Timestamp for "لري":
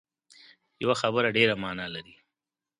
1.95-2.13